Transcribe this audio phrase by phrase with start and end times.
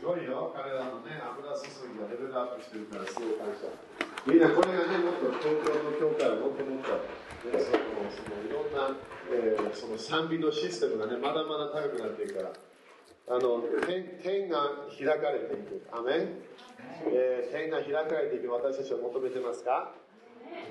[0.00, 3.68] すごいよ、彼らのね、油注ぎがレベルアップしてるから、すごい感謝。
[4.24, 6.88] みんなこれがね、もっと東京の教会をもっともっと、
[7.52, 8.96] ね、そのそのいろんな、
[9.28, 12.56] えー、その賛美のシステムがね、まだまだ高くなっていくから、
[13.28, 15.84] あの天天が開かれていく。
[15.92, 16.40] アメン、
[17.12, 19.92] えー、天が開かれていく私たちは求めてますか？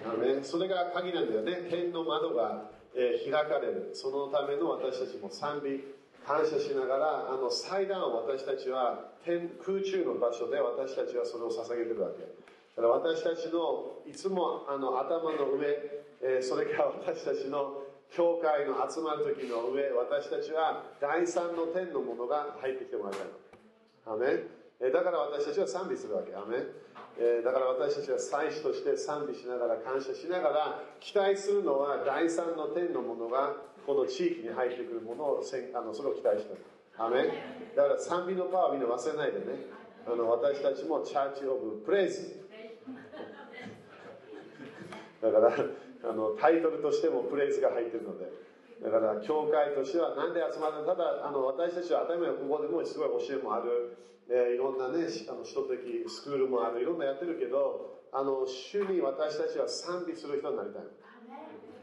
[0.10, 1.70] アメそれが鍵なんだよね。
[1.70, 2.66] 天の窓が、
[2.98, 3.92] えー、開かれる。
[3.94, 5.86] そのための私たちも賛美、
[6.30, 12.22] 感謝しながら、あの祭壇を私たちは天空中の場所で私たちはそれを捧げてるわけ。
[12.22, 12.30] だ
[12.78, 15.66] から私たちのいつもあの頭の上、
[16.22, 17.82] えー、それから私たちの
[18.14, 24.14] 教会の集まる時の上、私たちは第三の天のものが入ってきてもらいたいの。
[24.14, 24.46] アメ
[24.86, 26.30] えだから私たちは賛美するわけ。
[26.36, 26.62] アメ
[27.18, 35.44] えだから私たちは祭司として賛美しながら感謝しながら期待するのは第三の天のものがこの地域に入ってくるものをあ
[35.82, 36.60] のそれを期待してる。
[36.98, 37.28] アメ
[37.76, 39.46] だから賛美のパワーをみんな忘れないでね。
[40.06, 42.36] あの私たちもチャーチオブプレイズ。
[45.22, 45.54] だから
[46.04, 48.32] あのタイトルとしてもプレイズが入ってるので。
[48.84, 53.98] だから教会としては何で集まるのただあの私たちは当たり前ここでもすごい教えもある、
[54.30, 56.82] えー、いろんなねあの首都的スクールもある。
[56.82, 60.84] いろんなやってるけどあの主に私たちは賛美する人になりたい。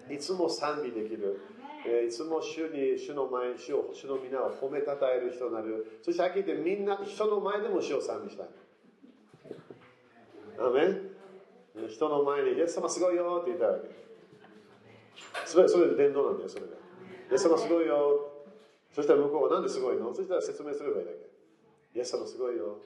[0.09, 1.41] いつも賛美できる、
[1.89, 6.01] え、いつも主に主の前に主を主の皆を褒めたたえる人になる。
[6.03, 8.47] そしてはっきり言ってみんな人の前でも主を賛美したい。
[10.59, 11.07] アメ
[11.89, 13.89] 人の前に「イエス様すごいよ」って言ったわけ。
[15.45, 16.69] それそれで伝道なんだよそれが
[17.31, 18.33] 「イエス様すごいよ」
[18.93, 21.19] そしたら向こうは「なんですごいの?」そしたら説明すればいいだけ
[21.99, 22.79] 「イエス様すごいよ」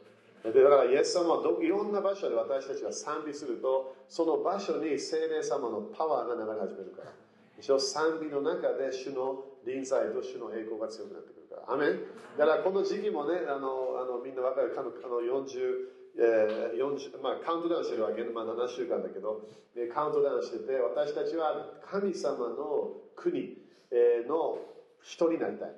[0.42, 7.12] でだからイエス様はどいろんな場所で私たちが賛美するとその場所に聖霊様のパワーが流れ始めるから。
[7.60, 11.74] 一応賛美の中で主の臨在と主の栄光が強くなってくるから。
[11.74, 12.00] アメン。
[12.38, 23.56] だからこの時期もねあのあのみんな分かるあの40えー40まあ、カウントダウンしてるわけで、まあ、7週間だけど、えカウントダウンしてて私たちは神様の国、
[23.92, 24.58] えの
[25.02, 25.72] 人になりたい。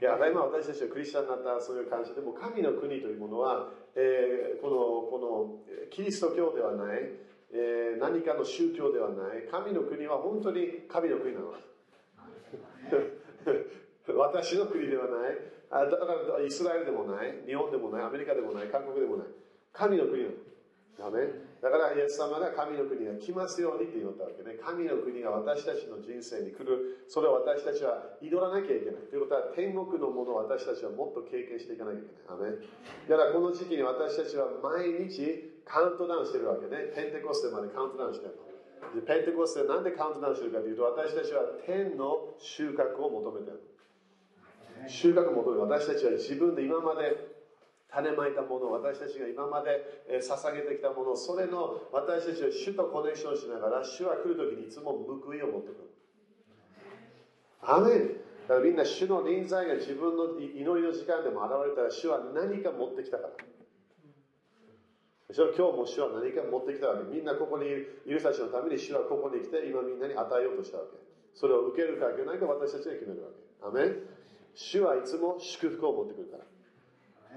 [0.00, 4.76] いや今私たちはクリスチャンになったそういう感じでも神の国というものは、えー、この
[5.08, 7.08] このキリスト教ではない、
[7.52, 9.48] えー、何かの宗教ではない。
[9.50, 11.54] 神の国は本当に神の国なの。
[14.16, 15.38] 私の国ではない。
[15.70, 17.42] あだからイスラエルでもない。
[17.46, 18.02] 日本でもない。
[18.02, 18.68] アメリカでもない。
[18.68, 19.26] 韓国でもない。
[19.72, 20.34] 神の国なの。
[20.98, 21.24] ダメ？
[21.62, 24.58] だからイエス様が神の国が来ますようにって祈ったわけね。
[24.60, 27.06] 神の国が私たちの人生に来る。
[27.08, 29.08] それを私たちは祈らなきゃいけない。
[29.08, 32.58] ということは天国のものを私たちはもっと経験していかなきゃいけない。
[33.08, 36.90] だからこの時期に私たちは毎日カウントダウンしてるわけね。
[36.94, 38.50] ペンテコステまでカウントダウンしてるの。
[39.06, 43.62] ペンテコステなんでカウントダウンしてるかというと私たちは天の収穫を求めてる
[44.88, 47.14] 収穫を求める私たちは自分で今まで
[47.92, 55.90] 種まいたもの私たちが今まで捧げてきたものそれの私たちは主とコネクションしながら主は来る時にいつも報いを持ってくる。
[57.62, 58.08] アメン。
[58.48, 63.49] だからみんな主の臨在が自分の祈りの時間でも現れたら主は何か持ってきたから。
[65.30, 67.04] 今日も主は何か持ってきたわけ。
[67.06, 70.98] みんなここにいる人たちのために主はここに来て今みんなに与えようとしたわけ。
[71.34, 73.38] それを受けるか受けないか私たちが決めるわけ。
[73.62, 73.96] アメン。
[74.54, 76.44] 主はいつも祝福を持ってくるから。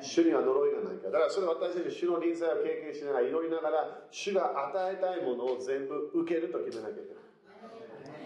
[0.01, 1.11] 主には呪いがないから。
[1.11, 7.23] だからそれ私たち主の臨在を経験しながら祈りながら主が与えたいものを全部受けると決めなきゃいけない。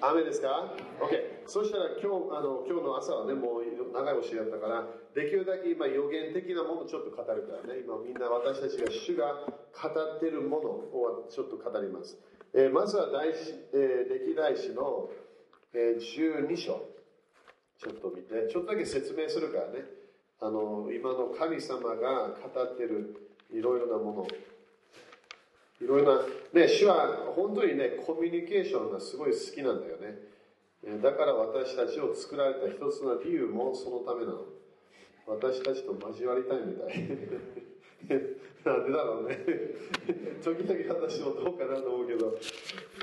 [0.01, 1.47] 雨ですか ?OK。
[1.47, 3.63] そしたら今日あの今日の朝はね、もう
[3.93, 12.17] 長い教えだったから、できるだけ今予言的なものをちょっと語るからね、今みんな私たちが主が語ってるものをちょっと語ります。
[12.53, 15.09] えー、まずは大、えー、歴代史の、
[15.73, 16.81] えー、12章。
[17.77, 19.85] ちょっと見て、ちょっとだけ説明するからね。
[20.39, 24.27] あの今の神様が語ってるいろいろなもの
[25.81, 26.21] いろいろ
[26.53, 30.17] な、ね、主は本当にねコミュニケーションがすごい好きなんだよね。
[31.01, 34.45] だから私たちを作られた一つの理由もそのためなの。
[35.27, 36.97] 私たちと交わりたいみたい。
[38.63, 39.37] なんでだろうね。
[40.41, 42.37] 時々私もどうかなと思うけど、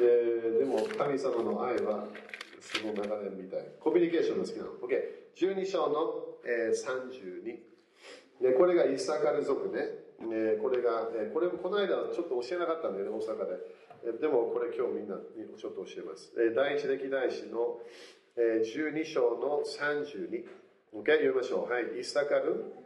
[0.00, 2.08] え、でも神様の愛は
[2.60, 3.66] その流れみたい。
[3.80, 4.72] コミュニケーションが好きなの。
[5.36, 7.56] OK12 章のえー、32
[8.42, 9.80] でこれがイサカル族ね、
[10.20, 13.58] えー、これが、えー、これもこの間ちょっと教えなかったんだよね大阪で、
[14.04, 17.80] えー、でもこれ今日みんなにちょっと教えます、えー、第一歴代史の、
[18.36, 20.64] えー、12章の32
[20.94, 21.72] OK 読みましょう。
[21.72, 21.98] はい。
[21.98, 22.83] イサカル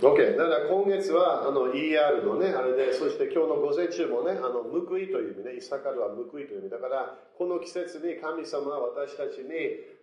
[0.00, 0.36] OK。
[0.36, 9.50] だから今月はあの ER のね、あれで、そして今日の午前中もね、あの報いという意味ね、イサカルは報いという意味だから、この季節に神様は私たちに、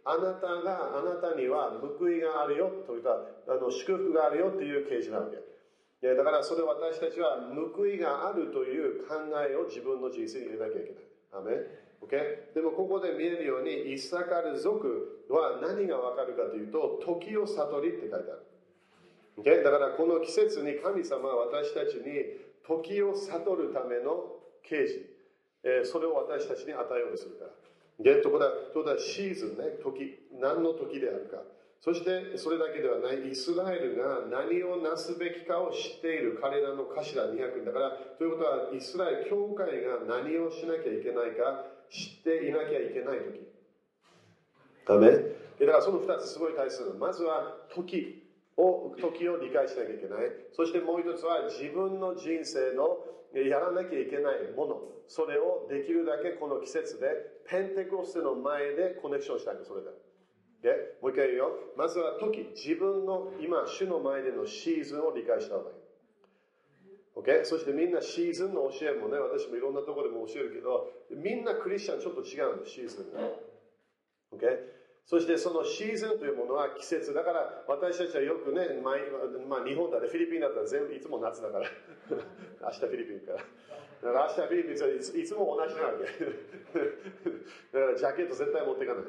[0.03, 3.11] あなたが、あなたには報いがあるよといった、
[3.47, 5.39] あの祝福があるよという啓示なわけ。
[6.05, 11.03] だからそれ私たちは報いがあるという考えを自分の人生に入れなきゃいけない。
[11.33, 12.53] アメ Okay?
[12.53, 18.54] でもここで見えるように、イサカル族は何がわかるかというと、時を悟りって書いてある。
[19.37, 19.63] Okay?
[19.63, 25.05] だからこの季節に神様は私たちに時を悟るための啓示、
[25.63, 27.51] えー、それを私たちに与えようとするから。
[27.99, 31.43] で、ところところシーズンね、時、何の時であるか。
[31.81, 43.45] そしてそれだけではない、イスラエルが何をなすべきかを知っている彼らの頭200人だから、ということは、イスラエル教会が何をしなきゃいけないか知っていなきゃいけない時。
[44.87, 45.11] ダメ？
[45.59, 46.95] だからその2つすごい大切なの。
[46.95, 48.24] まずは時。
[48.57, 50.31] を時を理解しなきゃいけない。
[50.53, 52.97] そしてもう一つは自分の人生の
[53.35, 54.81] やらなきゃいけないもの。
[55.07, 57.07] それをできるだけこの季節で
[57.47, 59.91] ペンテコステの前でコネクションしたいの、それだ。
[60.63, 61.49] で、もう一回言うよ。
[61.77, 65.85] まずは時、自分の今、主の前でのシーズンを理解した方がいい。
[67.15, 67.45] Okay?
[67.45, 73.29] そしてみんなシーズンの教えもね、私もいろんなところでも教えるけど、みんなクリスチャンちょっと違うの、シーズンが。
[74.33, 74.74] Okay?
[75.05, 81.69] そしてそのシーズンというものは季節だから私たちはよくね、まあ、日本だね、フィリピンだったら全部いつも夏だから
[82.65, 83.37] 明日フィリピンから。
[83.37, 86.05] だから明日フィリピンはいつも同じなわけ。
[86.05, 89.03] だからジャケット絶対持っていかない。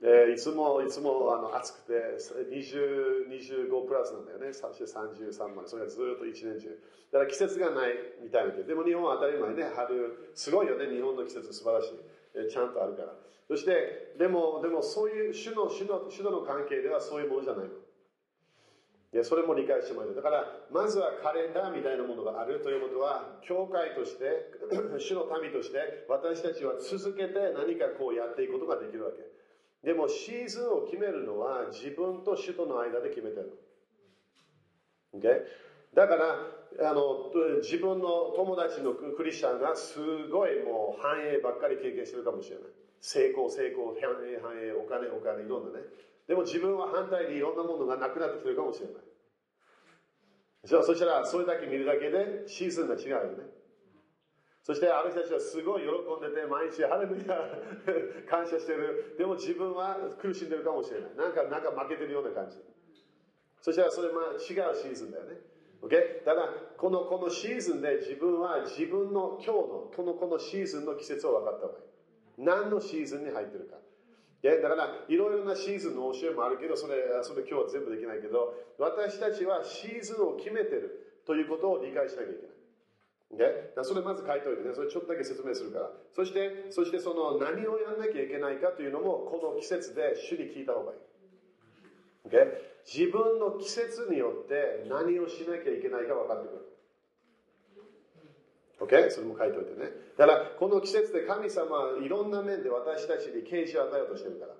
[0.00, 1.92] えー、いつもいつもあの暑くて
[2.54, 4.52] 20 25プラスなんだよね。
[4.52, 5.68] そして33まで。
[5.68, 6.68] それがずっと一年中。
[7.10, 11.98] だから季節がないみたいなでも日本は当たり前ね、春、すごいよね、日本の季節素晴らしい。
[12.46, 13.14] ちゃんとあるから。
[13.48, 17.74] そして、でも、でもそういう主の主の主の関係ではそういうものじゃないの。
[19.12, 20.14] でそれも理解してもらう。
[20.14, 24.52] だから、まずはカレンダーみたいなものがあるということは、教会として、
[25.00, 29.24] 主の民として、私たちは続けて何かこうやっていくことができるわけ。
[29.86, 35.20] でも、シーズンを決めるのは自分と主との間で決めてるの。
[35.20, 35.40] Okay?
[35.94, 37.32] だから、あの、
[37.62, 39.98] 自分の友達のクリスチャンがす
[40.28, 42.64] ごいもう繁栄ばっかり経験してるかもしれない。
[43.00, 45.86] 成功、成功、繁栄、繁栄、お金、お金、いろんなね。
[46.26, 48.94] でも自分は反対にいろんなものがなくなってきてるかもしれない。
[50.64, 53.48] じゃあ、そしたら、それだけ見るだけでシーズンが違うよね。
[54.62, 57.40] そして、ある人たちはすごい喜んでて、毎日、ハレルヤ
[58.28, 59.14] 感謝してる。
[59.16, 61.16] でも自分は苦しんでるかもしれない。
[61.16, 62.58] なんか、なんか負けてるような感じ。
[63.62, 64.38] そしたら、それ、まあ、違う
[64.76, 65.40] シーズンだよね。
[65.82, 66.24] Okay?
[66.24, 71.84] ただ、この、このシーズンで自分は自分の今日の、この、このシーズンの季節を分かった方がいい。
[72.38, 73.76] 何のシーズンに入ってるか。
[74.42, 82.58] だから、いろいろなシーズンの教えもあるけど、それ、それ今日は全部できないけど、私たちはシーズンを決めてるということを理解しなきゃいけない。
[83.34, 83.84] Okay?
[83.84, 85.90] それまず書いておいてね、それちょっとだけ説明するから。
[86.14, 90.98] そして、そしてその何をやんなきゃいけないかというのも、この季節で主に聞いた方がいい。
[92.28, 92.77] Okay?
[92.88, 96.64] 自分の季節によって何をしなきゃいけないか分かってくる。
[98.80, 99.10] OK?
[99.10, 99.92] それも書いておいてね。
[100.16, 104.54] だから、この季節で神様はいろんな面で私たちに啓示を与えようとしてるから。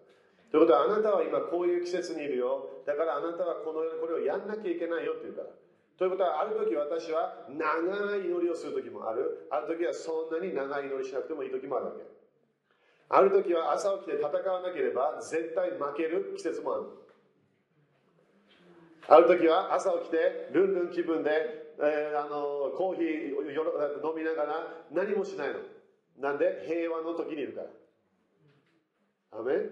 [0.52, 2.84] ということは、あなたは今こういう季節にいるよ。
[2.84, 5.48] だからあなたはこのこれをやんなきゃいけないよって言うから。
[5.96, 9.48] ということは、ある時私は長い祈りをする時もある。
[9.50, 12.02] ある時はそんなに長い祈りしなくてもいい時もあるわけ。
[13.08, 17.07] ある時は朝起きて戦わなければ絶対負ける季節もある。
[19.08, 23.06] ある時は朝起きてルンルン気分でえー、あのコーヒー
[23.38, 25.60] 飲みながら何もしないの。
[26.18, 26.64] なんで？
[26.66, 27.68] 平和の時にいるから。
[29.38, 29.70] アメ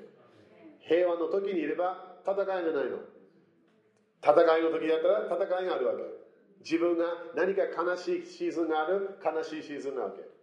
[0.87, 3.03] 平和の時にいれば戦いがないの。
[4.23, 6.05] 戦いの時だったら戦いがあるわけ。
[6.61, 10.36] 自分が何か悲しいシーズンがある悲しいシーズンなわけ。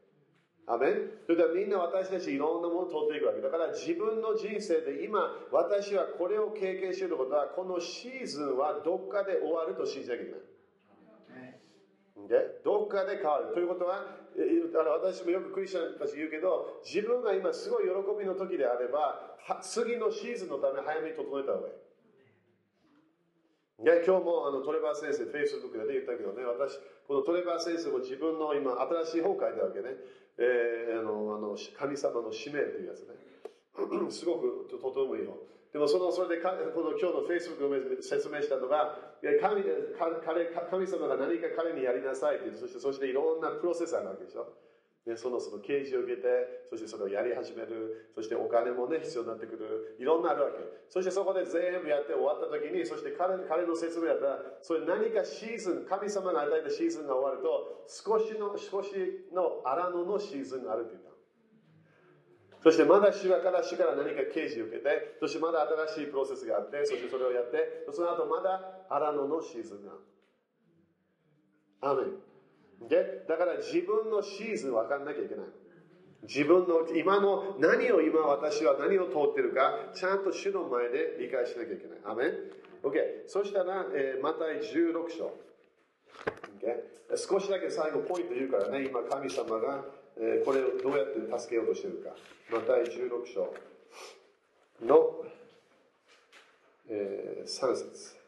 [0.65, 0.87] アメ
[1.25, 5.19] それではみんな私たちいろんなものを通っていくわけだから自分の人生で今
[5.51, 10.41] 私はこれを経験していることはこのシーズンはどっかで終わると信じなきゃいけない。
[12.29, 14.07] でどっかで変わるということは
[15.03, 21.83] 私もよくクリスチャンたち言うけど自分が今すごい喜びの時であれば次のシーズンのため早めに整えた方がいい。
[23.83, 29.99] で今日もあのトレバー先生、フェイスブックで言ったけどね、私、このトレバー先生も自分の今、新しい本を書いたわけね、
[30.37, 33.13] えー、あのあの神様の使命というやつね、
[34.09, 35.37] すごくとてもいいよ。
[35.73, 39.65] でもそのそれでかこの今日のフェイスブックを説明したのが神
[40.21, 44.53] 彼神様が何か彼にやりなさいってそしてそしていろんなプロセスあるわけでしょ
[45.05, 46.27] ね、そのその刑事を受けて、
[46.69, 50.57] そしてそれをやり始める、そしてお金もね、必要になってくる、いろんなあるわけ。
[50.89, 58.95] そしてそこで全部やって終わった時に、そして彼彼の説明だったら、それ何かシーズン、神様が与えたシーズンが終わると、少しの、少し
[59.35, 61.11] の荒野のシーズンがあるって言った。
[62.63, 69.91] そしてまだ主から主から何か刑事を受けて、そしてまだ新しいプロセスがあって、そしてそれをやって、その後まだ荒野のシーズンが
[71.83, 71.99] ある。
[71.99, 72.32] アメン。
[72.89, 75.45] で、だから自分のシーズン分かんなきゃいけない。
[76.23, 81.99] 自分の今の何を今私は何を通ってるか、ちゃんと主の前で理解しなきゃいけない。
[82.05, 82.29] アメン
[82.83, 83.27] ?OK。
[83.27, 85.31] そしたら、えー、マタイ16章。
[86.59, 87.17] Okay?
[87.17, 89.83] 少しだけ最後ポイント言うからね、今神様が、
[90.17, 92.11] えー、これをどうやって助けようとしてるか。
[92.51, 93.53] マタイ16章
[94.85, 95.25] の、
[96.89, 98.22] えー、3節。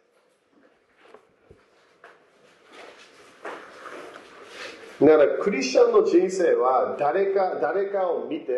[5.02, 8.54] だからクリスチャンの人生は誰か誰かを見て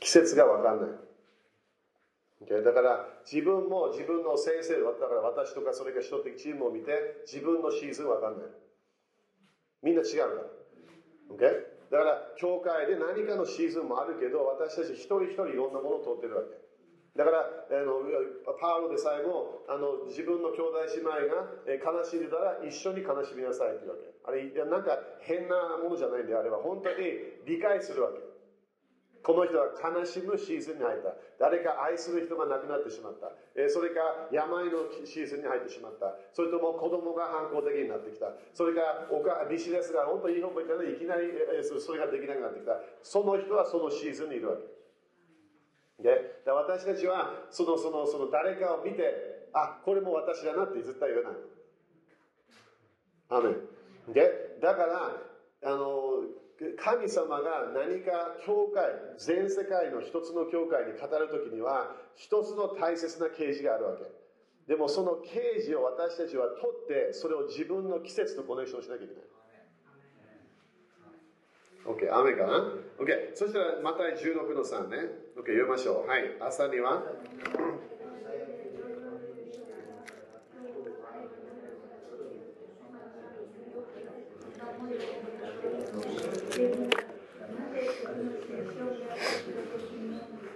[0.00, 0.90] 季節が分かんない。
[2.64, 8.46] だから自分も自分の先生だから私とかそれか人的チームを見て自分のシーズン分かんない。
[9.82, 11.48] みんな違うから。
[11.50, 11.78] Okay?
[11.90, 16.67] だから教会で何かのシーズンもあるけど私たち一人一人いろんなものを通ってるわけ。
[17.18, 17.98] だからあの
[18.62, 24.06] パウロでさえもあの自分の兄弟姉妹が悲しんでたら一緒に悲しみなさいっていうわけ。
[24.22, 24.94] あれなんか
[25.26, 28.22] 変なものじゃないんであれば本当に理解するわけ。
[29.18, 31.10] この人は悲しむシーズンに入った。
[31.42, 33.34] 誰か愛する人が亡くなってしまった。
[33.66, 36.14] それか病のシーズンに入ってしまった。
[36.30, 38.30] それとも子供が反抗的になってきた。
[38.54, 41.34] それかおかビジネスが本当にいい方向に行ったらいきなり
[41.66, 42.78] それができなくなってきた。
[43.02, 44.77] その人はそのシーズンにいるわけ。
[45.98, 51.40] で私たちはそのそのその誰かを見てあこれも私だなって絶対言わない
[53.30, 54.12] アメン。
[54.12, 55.12] でだから
[55.64, 56.22] あの
[56.76, 58.82] 神様が何か教会
[59.18, 64.04] 全世界の一つの教会に語るときには一つの大切な啓示があるわけ。
[64.66, 69.37] でもその啓示を私たちは取ってそれを自分の季節とコネクションしなきゃいけない。
[71.88, 74.96] OK、雨かな ?OK、そしたらまた16の3ね。
[75.36, 76.08] OK、読みましょう。
[76.08, 77.02] はい、朝には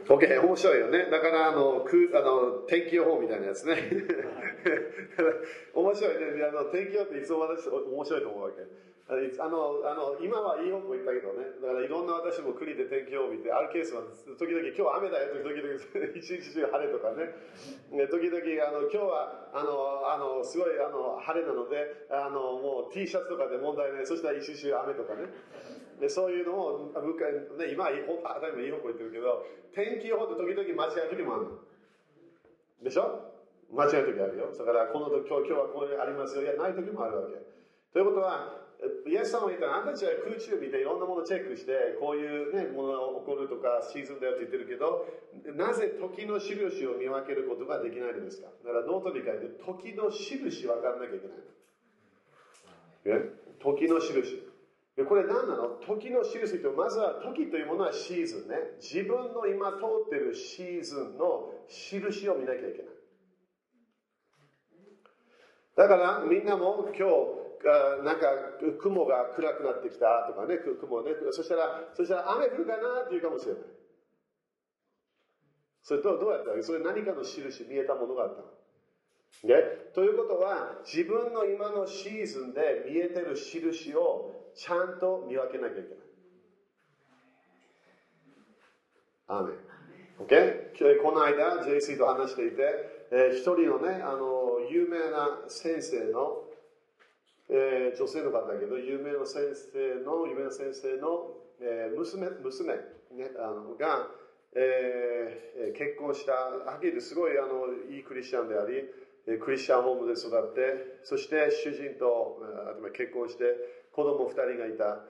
[0.08, 1.06] ？OK、面白いよね。
[1.10, 3.76] だからあのくあの天気予報みたいなやつね。
[5.72, 6.44] 面白いね。
[6.44, 8.91] あの天気予報っていつも私面白いと思うわけ。
[9.10, 9.14] あ
[9.50, 11.44] のあの今はいい方向行ったけどね。
[11.60, 14.02] だからいろんな私も国で天気予報見てあるケースは
[14.38, 15.74] 時々今日雨だよ時々
[16.16, 17.28] 一日中晴れとかね。
[18.08, 24.06] 時々あの今日はあのあのすごいあの晴れなのであのもう T シャツとかで問題ない。
[24.06, 25.28] そしたら一日中雨とかね。
[26.00, 26.90] でそういうのを
[27.58, 31.58] ね、今は本当当たり前いい方向行ってるけど天気予報って時々間違う時もあるの。
[32.82, 33.28] でしょ？
[33.70, 34.50] 間違う時あるよ。
[34.56, 36.42] だからこの時今日今日はこれありますよ。
[36.42, 37.36] いやない時もあるわけ。
[37.92, 38.61] ということは
[39.06, 45.06] イエス様が言ったら、あんたたちは空中見ていろんなものをチェックして、こういう、ね、ものが起こるとか、シーズンだよって言ってるけど、
[45.54, 48.48] なぜ時の印を見分けることができないのですか？
[48.64, 51.28] だからノートに書いて、時の印分からなきゃいけ
[53.10, 53.22] ない。
[53.62, 54.42] 時の印。
[55.08, 55.78] これ何なの？
[55.86, 58.56] 時の印とまずは時というものはシーズンね。
[58.80, 62.86] 自分の今通ってるシーズンの印を見なきゃいけない。
[65.74, 67.41] だからみんなも今日、
[68.04, 68.26] なんか
[68.80, 71.12] 雲が暗くなってきたとかね、雲ね。
[71.30, 73.62] そしたら、そしたら雨降るかなって言うかもしれない。
[75.82, 78.48] それとどうやったそれ何かの印、見えたものがあったの？
[79.44, 79.54] ね、
[79.94, 85.98] ということは、自分の今のシーズンで見えてる印をちゃんと見分けなきゃいけない。
[89.28, 89.56] アメン。
[90.20, 91.02] OK?
[91.02, 92.62] この間、JC と話していて、
[93.10, 96.44] えー、一人のね、あの、有名な先生の
[97.52, 102.74] えー、女性の方だけど、有名な先生の、有名な先生の、えー、娘、娘、
[103.12, 104.08] ね、あのが、
[104.56, 108.88] えー、結婚した、はっきり言ってすごいあのいいクリスチャンであり、
[109.38, 112.40] クリスチャンホームで育って、そして主人と
[112.96, 113.44] 結婚して、
[113.92, 115.04] 子供2人がいた。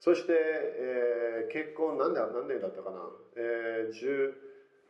[0.00, 2.98] そして、えー、結婚何年何年だったかな、
[3.38, 4.34] えー、10,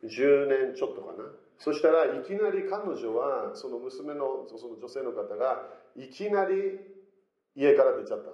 [0.08, 1.28] 10年ちょっとかな。
[1.58, 6.78] そしたらいきなり彼女はその娘のその女性の方がいきなり
[7.54, 8.30] 家から出ちゃった。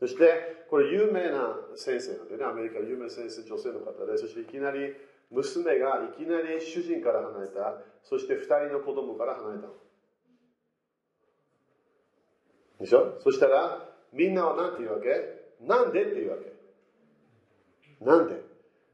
[0.00, 4.94] そして、これ有名な先生なんでね、アメリカ有名先生、女性の方で、そしていきなり
[5.30, 9.68] 娘がいきなり主人から離れた、そして二人の子供から離れた。
[12.80, 13.18] でしょ？
[13.20, 15.08] そしたら、みんなは何て言うわけ？
[15.60, 18.04] なんでって言うわけ。
[18.04, 18.40] なんで？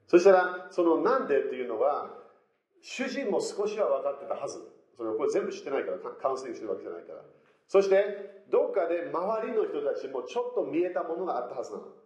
[0.06, 2.10] そしたら、そのなんでっていうのは、
[2.80, 4.58] 主人も少しは分かってたはず。
[4.96, 7.22] それこれ全部知ってないから、カウンセリングしてるわけじゃないから。
[7.66, 12.04] そして、どっかで周りの人たちもちょっと見えたものがあったはずなの。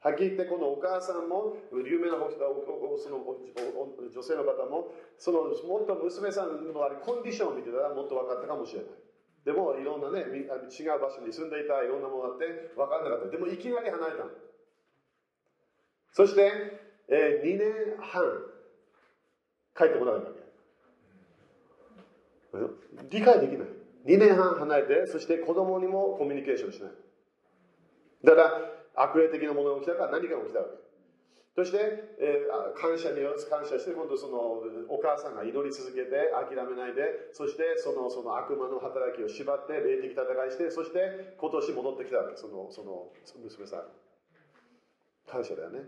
[0.00, 3.20] はっきり言ってこのお母さんも有名なその
[4.08, 4.88] 女性の方も
[5.18, 8.90] そのもっと娘さんのあれコンディションを見てたらもっと分かったかもしれない
[9.44, 14.24] でもいろんなね違う場所に住んでいたいろんなものがあって分かんなかったでもいきなり離れた
[16.12, 16.48] そして、
[17.08, 18.24] えー、2年半
[19.76, 20.39] 帰ってこなかったわけ
[23.10, 23.68] 理解できない
[24.06, 26.90] 2年半離れてそして子供にもコミュニケーションしない
[28.24, 28.50] だから
[28.96, 30.90] 悪霊的なものが起きたから何かが起きたわけ。
[31.56, 31.78] そして、
[32.20, 43.10] えー、感謝に感謝して、今度そのお母さんが祈り続けて、諦めないで、そしてそのその悪魔の働きを縛って、霊的戦いして、そして今年戻ってきたわけ、そのその
[43.42, 43.84] 娘さん。
[45.28, 45.80] 感謝だよね。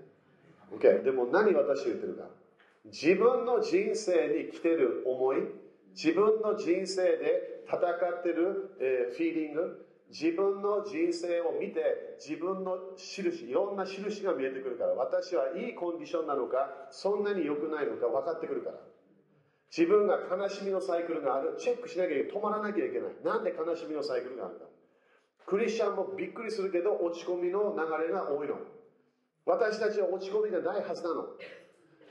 [0.75, 1.03] OK。
[1.05, 2.27] でも何私言ってるか。
[2.85, 5.39] 自分の人生に来てる思い、
[5.95, 18.77] 自分の人生で戦ってる、えー、フィーリング、自分の人生を見て自分の印いろんな印が見えてくるから私はいいコンディションなのかそんなに良くないのか分かってくるから。
[19.75, 23.11] 自分が悲しみのサイクルがあるチェックしなきゃいけない止まらなきゃいけない。
[23.25, 24.67] なんで悲しみのサイクルがあるか。
[25.47, 28.57] クリスチャンもびっくりするけど落ち込みの流れが多いの。
[29.47, 31.25] 私たちは落ち込みがないはずなの。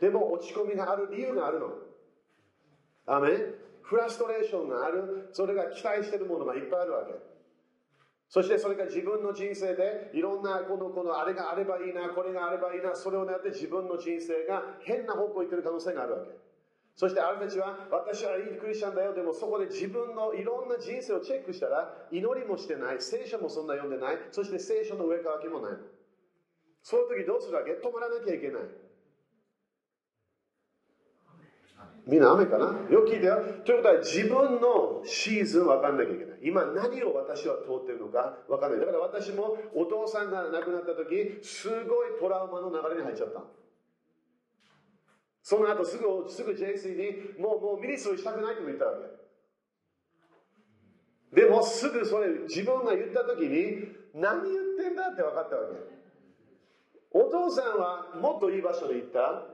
[0.01, 1.69] でも落ち込みがある理由があるの。
[3.05, 3.29] アメ
[3.81, 7.13] フラストレーションがあるそれが期待してるものがいっぱいあるわけ
[8.29, 16.31] そしてそれが自分の人生でいろんなこのこのあれがあればいいな、これがあればいいな、それを狙って自分の人生が変な方向に行ってる可能性があるわけ。
[16.95, 19.13] そしてあるたちは私はいいクリスチャンだよ。
[19.13, 25.77] でもそこで自分のいろんな人生をチェックしたら祈りもしてない、聖書もそんな読んでない、そして聖書の上書きもない。
[26.83, 27.71] その時どうするわけ？
[27.71, 28.61] 止まらなきゃいけない。
[32.11, 32.65] みんな雨かな？
[32.91, 33.37] よく聞いてよ。
[33.63, 36.39] ということは自分のシーズン分かんなきゃいけない。
[36.43, 38.79] 今何を私は通ってるのか分かんない。
[38.81, 43.43] だから私もお父さんが亡くなった時、すごいトラウマの流れに入っちゃった。
[45.41, 48.91] その後すぐ、すぐ JC にもう、もうミニストしたくないと言ったわ
[51.31, 51.41] け。
[51.41, 55.79] でもすぐそれ自分が言った時に何言ってんだって分かったわけ。
[57.13, 59.47] お父さんはもっといい場所で行った。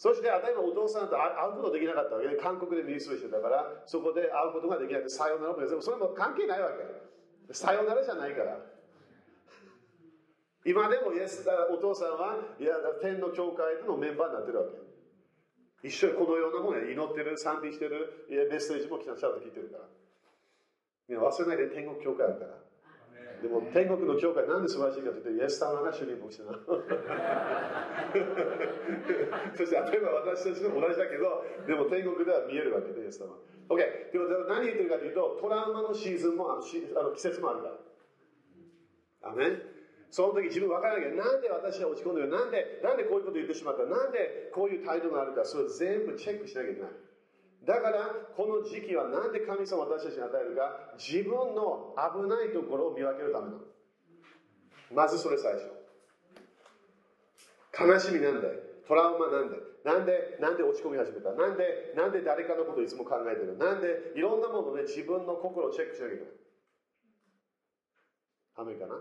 [0.00, 7.52] そして、例えばお父さんと会うことできなかったわけで、韓国でミスしてたから、そこで会うことができなくて、さよならもそれも関係ないわけ。
[7.52, 8.56] さよならじゃないから。
[10.64, 15.88] 今でもイエスお父さんはいや天の教会のメンバーになってるわけ。
[15.88, 19.84] 一緒にこのようなものに祈ってる、賛美してる、メッセージも来たちゃんと聞いてるか
[21.12, 21.20] ら。
[21.20, 22.69] 忘れないで天国教会あるから。
[23.40, 26.52] でも天国の教会なんで素晴らしいかというと、イエス様が主人公してな。
[29.56, 33.36] そして例えば私たちも同じだけど、でも天国では見えるわけで、イエス様。
[33.68, 34.12] OK。
[34.12, 39.30] でも何言ってるかというと、トラウマのシーズンもあの季節もあるから。
[39.30, 39.52] アメ
[40.10, 43.84] その時自分分からなきゃ、なんで私は落ち込んでるなんで、なんでこういうこと言ってしまった？
[43.84, 46.90] なんでこういう態度があるか、それを全部チェックしなきゃいけない。
[47.64, 53.58] だから、この時期はなんで神様私たちに与えるか、自分の危ないところを見分けるためなの。
[54.92, 55.68] まずそれ最初。
[57.92, 58.48] 悲しみなんで、
[58.88, 61.32] トラウマなんで、なんで、なんで落ち込み始めた？
[61.32, 63.56] なんで、なんで誰かのこといつも考えてる？
[63.56, 66.32] なんで、いろんなもので自分の心をチェックしなきゃいけない。
[68.56, 68.96] アメかな？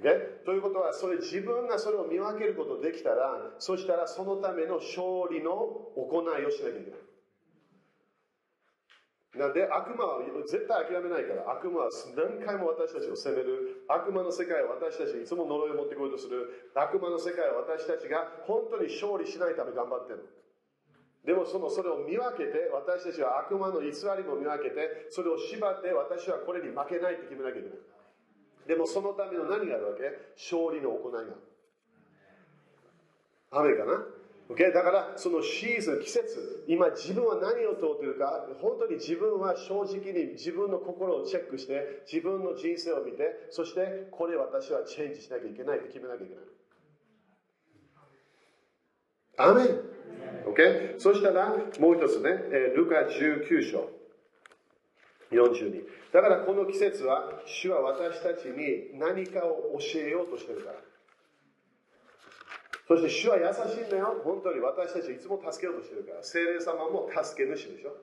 [0.00, 5.50] ね、ということは、それ自分がそれを見分けることできたら、そしたらそのための勝利の
[5.96, 7.00] 行いをしなきゃいけない。
[9.34, 13.82] なんで悪魔は絶対諦めないから悪魔は何回も私たちを責める。
[13.90, 16.70] 悪魔の世界を私たちにいつも呪いを持ってこようとする。
[16.74, 20.22] 悪魔の世界を私たちが本当に勝利しないため頑張ってる
[21.26, 27.78] でもそのそれを見分けて私たちは悪魔の偽りも見分けてそれを縛って私はこれに負けないって決めなきゃいけない。
[28.68, 30.14] でもそのための何があるわけ？
[30.38, 31.34] 勝利の行いが。
[33.50, 34.04] 雨かな？
[34.48, 34.72] Okay?
[34.72, 46.44] だからそのシーズン、季節、今自分は何を通っているか、本当に自分は正直に自分の心をチェックして、自分の人生を見て、そしてこれ私はチェンジしなきゃいけないって決めなきゃいけない。
[49.36, 49.66] アメン
[50.46, 51.00] OK?
[51.00, 51.48] そしたら
[51.80, 52.30] もう一つね、
[52.76, 53.88] ルカ19章
[55.32, 55.82] 42。
[56.12, 60.93] だからこの季節は、主は私たちに何かを教えようとしてるから。
[62.86, 64.20] そして主は優しいんだよ。
[64.24, 66.22] 本当に私たちいつも助けようとしてるから。
[66.22, 67.96] 精霊様も助け主でしょ。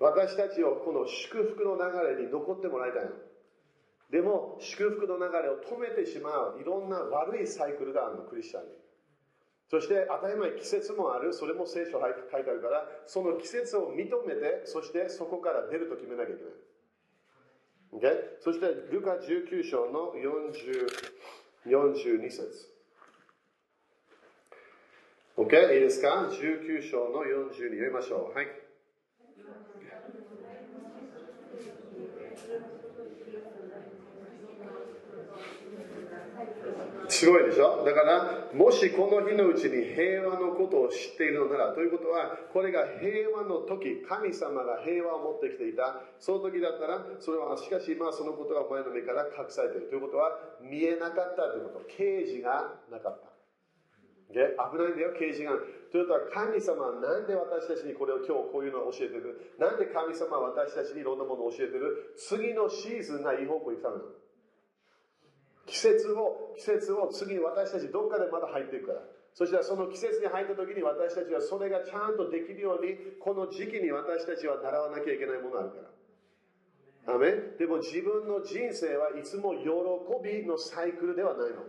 [0.00, 3.10] 私たちをこの祝福の流れに残ってもらいたいの。
[4.10, 8.68] でも祝福の流れを止めてしまういろんな悪いサイクルがあるのクリスチャンに
[9.68, 16.52] そして当たり前季節もあるそれも聖書書いてあるからその季節を認めてそしてそこから出ると決めなきゃいけない
[17.90, 18.36] Okay?
[18.40, 20.84] そして、ルカ19章の40
[21.66, 22.77] 42節。
[25.38, 25.72] OK?
[25.72, 28.36] いいですか ?19 章の42読みましょう。
[28.36, 28.48] はい。
[37.08, 37.84] すごいでしょ？
[37.84, 49.86] だから、もしこの日のうちに平和のことを知っているのなら、ということは、これが平和の時、神様が平和を持ってきていた、その時だったら、それは、しかし今そのことがお前の目から隠されている。
[49.86, 51.86] ということは、見えなかったということ。
[51.96, 53.37] 刑事がなかった。
[54.28, 55.56] で危ないんだよ、刑事が。
[55.90, 59.56] ということは、神様はなんで私たちにこれを今日こういうのを教えてる？
[59.56, 62.12] なんで神様は私たちにいろんなものを教えてる？
[62.16, 64.10] 次のシーズンがいい方向に行くためなの。
[65.64, 69.00] 季節を、季節を次に私たちどっかでまだ入っていくから。
[69.32, 75.76] そしたらその季節に入った時に私たちはそれがちゃんとできるように、この時期に私たちは習わなきゃいけないものがあるか
[77.08, 77.14] ら。
[77.14, 79.64] アメでも自分の人生はいつも喜
[80.20, 81.64] びのサイクルではないの。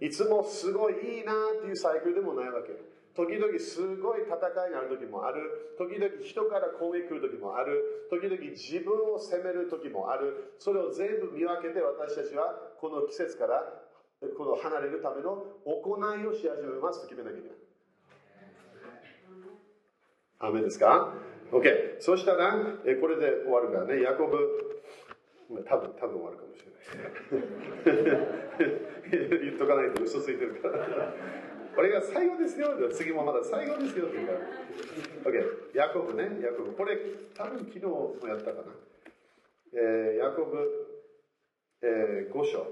[0.00, 2.72] いつもすごいいいなっていうサイクルでもないわけ。
[3.18, 5.74] 時々すごい戦いがある時もある。
[5.76, 8.06] 時々人から攻撃来る時もある。
[8.10, 10.54] 時々自分を責める時もある。
[10.60, 13.58] それを全部見分けて私たちはこの季節から
[14.36, 17.58] この離れるための行いをし始めますと決めなきゃいけない。
[20.40, 21.12] アメですか
[21.50, 21.98] ?OK。
[21.98, 22.54] そしたら、
[22.86, 24.38] えこれで終わるからね、ヤコブ、
[25.64, 28.97] 多分、多分終わるかもしれない。
[29.42, 31.14] 言っとかないと嘘ついてるから。
[31.74, 32.70] これが最後ですよ。
[32.90, 34.06] 次もまだ最後ですよ。
[34.06, 34.38] って言うから。
[35.30, 35.76] OK。
[35.76, 36.40] ヤコブね。
[36.42, 36.72] ヤコブ。
[36.72, 36.98] これ、
[37.34, 38.74] 多分昨日もやったかな。
[39.72, 40.58] えー、ヤコブ、
[41.82, 42.66] えー、5章。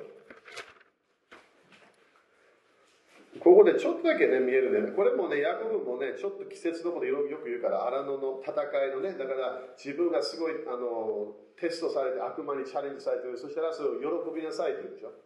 [3.38, 4.90] ここでちょっとだけね、見えるね。
[4.92, 8.54] これもね、ヤコブもね、ちょっと季節のことよく言うから、荒野の戦
[8.86, 13.38] いのね、だから自分がすごい、あの、テストされて悪魔にチャレンジされてる。
[13.38, 15.25] そしたらそれを喜びなさいって言うでしょ。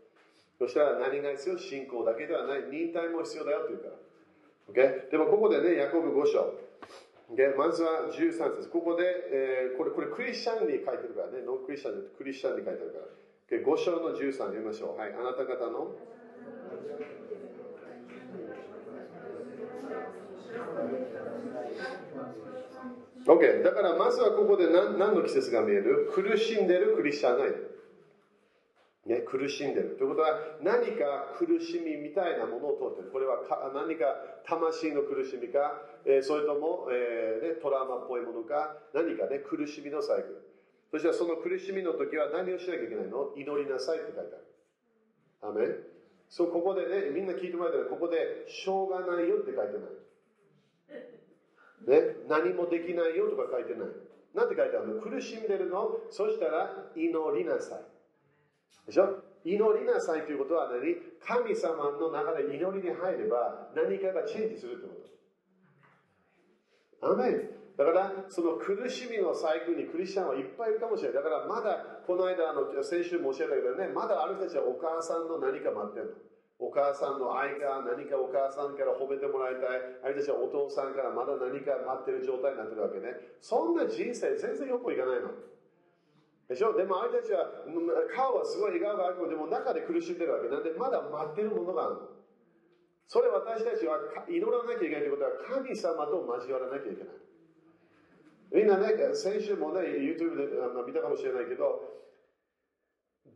[0.60, 1.58] そしたら何が必要？
[1.58, 2.68] 信仰だけではない。
[2.68, 3.96] 忍耐も必要だよというから。
[4.68, 5.10] Okay?
[5.10, 6.52] でもここでね、ヤコブ5章。
[7.32, 7.56] Okay?
[7.56, 8.68] まずは13節。
[8.68, 11.40] ここで、えー、これ、これクリスチャンに書いてるからね。
[11.46, 13.08] ノンクリスチャンでクリスチャンに書いてるから。
[13.56, 13.64] Okay?
[13.64, 15.00] 5章の13読みましょう。
[15.00, 15.14] はい。
[15.16, 15.96] あなた方の
[23.24, 23.62] ？OK。
[23.64, 26.12] だからまずはここで何何の季節が見える？
[26.12, 27.79] 苦しんでるクリスチャンがいる。
[29.06, 29.96] ね、苦しんでる。
[29.96, 33.10] ということは、何か苦しみみたいなものを通ってる。
[33.10, 34.04] これはか何か
[34.44, 40.42] 魂の苦しみか、えー、それとも、えーね、トラウマっぽいものか、何かね、苦しみのサイクル。
[40.92, 43.32] そしてその苦しみの時は何をしなきゃいけないの？
[43.36, 44.34] 祈りなさいって書いて
[45.42, 45.50] ある。
[45.50, 45.66] アメ
[46.28, 51.88] そう、ここでね、みんな聞いてもらったら、ここで、しょうがないよって書いてない。
[51.88, 53.88] ね、何もできないよとか書いてない。
[54.34, 55.00] なんて書いてあるの？
[55.00, 55.96] 苦しんでるの？
[56.10, 57.78] そしたら、祈りなさい。
[58.90, 59.22] でしょ？
[59.46, 60.82] 祈りなさいということは何？
[61.22, 65.06] 神様の中で祈りに入れば何かがチェンジするというこ
[67.00, 67.14] と。
[67.14, 67.48] アメン
[67.78, 71.24] だから、その苦しみのサイクルにクリスチャンはいっぱいいるかもしれない。
[71.24, 76.12] だからまだ、この間、の先週申し上げたけどね、まだある人たちはお母さんの何か待ってる
[76.60, 76.68] の。
[76.68, 79.80] お母さんの愛が何かお母さんから褒めてもらいたい。
[80.04, 83.16] あるいはお父さんからまだ何か待ってる状態になってるわけね。
[83.40, 85.32] そんな人生全然よくいかないの。
[86.50, 86.74] でしょ？
[86.76, 87.46] でもあれたちは
[88.10, 90.48] 顔はすごい笑顔があるけどでも中で苦しんでるわけ。
[90.50, 91.96] なんでまだ待ってるものがある。
[93.06, 97.14] それ私たちは祈らなきゃいけないということは神様と交わらなきゃいけない。
[98.50, 100.50] みんなね先週もね YouTube で
[100.86, 101.86] 見たかもしれないけど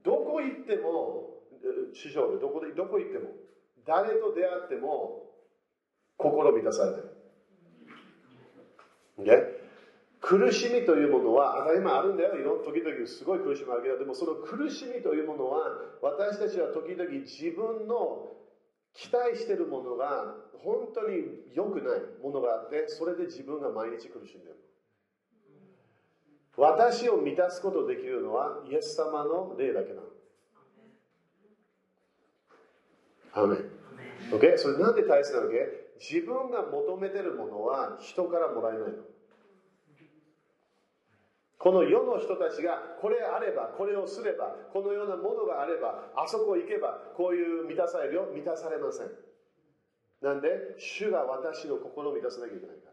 [0.02, 1.38] どこ行っても
[1.94, 3.30] 師匠でどこでどこ行っても
[3.86, 5.30] 誰と出会っても
[6.16, 6.90] 心満たされ
[9.22, 9.46] ない、ね、
[10.24, 12.36] 苦しみというものは当たり前あるんだよ。
[12.40, 15.68] いろんな時々すごい苦しみあるけど、でもその苦しみというものは
[16.00, 18.32] 私たちは時々自分の
[18.94, 20.34] 期待しているものが
[20.64, 24.56] 本当に良くないものがあって、それで自分が毎日苦しんでいる。
[26.56, 30.06] 私を満たすことできるのはイエス様の霊だけなの。
[33.34, 33.70] アメン。
[34.30, 34.56] Okay?
[34.56, 35.56] それなんで大切なわけ
[36.00, 39.13] 自分が求めてるものは人からもらえないの。
[41.64, 49.08] この世の人たちがこれあれば、これをすれば、このようなものがあれば、あそこ行けば、こういう満たされるよ、満たされません。
[50.20, 52.92] なんで、主が私の心を満たさなきゃいけないか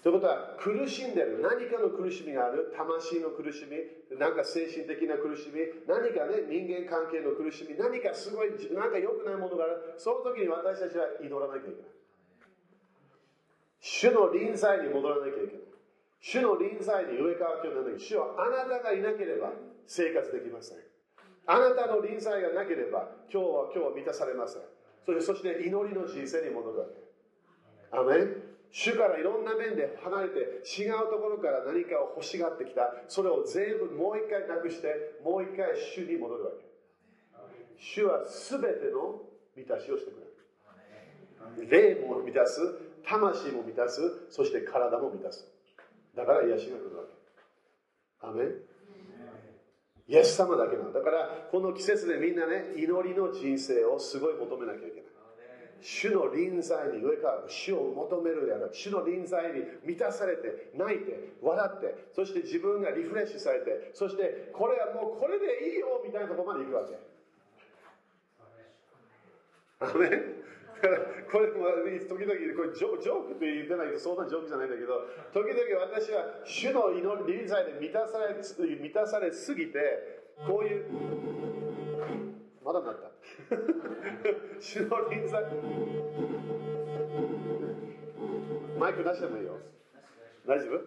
[0.00, 1.44] ということは苦しんでる。
[1.44, 2.72] 何かの苦しみがある。
[2.74, 3.76] 魂の苦しみ。
[4.16, 5.60] なんか精神的な苦しみ。
[5.84, 7.76] 何かね人間関係の苦しみ。
[7.76, 9.94] 何かすごいなんか良くないものがある。
[9.96, 11.92] その時に私たちは祈らなきゃいけない。
[13.80, 15.73] 主の臨在に戻らなきゃいけない。
[16.24, 19.52] 主の臨在に上川教なのに主はあなたがいなければ
[19.86, 20.78] 生活できません。
[21.44, 24.62] あなたの臨在がなければ今日は今日は満たされません。
[25.04, 26.96] そしてそして祈りの人生に戻るわけ。
[27.92, 28.56] アメン。
[28.72, 32.88] 主からいろんな面で離れて違うところから何かを欲しがってきた。
[33.06, 36.64] それを全部もう一回なくしてもう一回主に戻るわけ。
[37.76, 39.20] 主は全ての
[39.54, 40.24] 満たしをしてく
[41.60, 42.00] れる。
[42.00, 42.64] 霊も満たす
[43.04, 45.52] 魂も満たすそして体も満たす。
[46.16, 48.26] だから癒しが来るわけ。
[48.26, 48.74] アメン。
[50.06, 50.92] イエス様だけなの。
[50.92, 51.00] だ。
[51.00, 55.04] からこの季節でみんなね、祈りの人生をすごい求めなきゃいけない。
[55.84, 66.96] 主の臨在に上から主を求めるやら主の臨在に満たされて泣いて笑ってそして自分がリフレッシュされてそしてこれはもうこれでいいよみたいなところまで行くわけ。
[69.80, 70.08] アメ
[71.30, 71.66] これも
[72.08, 79.78] 時々これジョジョークって言ってないけどそんなジョークじゃないんだけど時々私は主の祈り臨在で満たされ満たされすぎて
[80.46, 80.84] こういう
[82.64, 83.10] まだなった。
[84.58, 85.44] 主の臨在。
[88.78, 89.58] マイク出してもいいよ。
[90.46, 90.80] 大丈夫？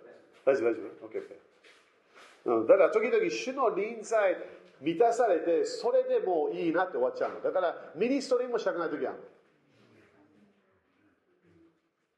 [0.44, 4.38] 大丈夫大丈夫 ?OKOK、だから時々主の臨在
[4.82, 7.42] 満たされてそれでもういいなって終わっちゃうの。
[7.42, 9.24] だから ministry もしたくない時あるの。